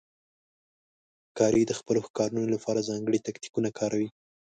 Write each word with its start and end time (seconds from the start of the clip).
ښکاري 1.27 1.63
د 1.67 1.71
خپلو 1.79 1.99
ښکارونو 2.07 2.45
لپاره 2.55 2.85
ځانګړي 2.89 3.19
تاکتیکونه 3.27 3.69
کاروي. 3.79 4.09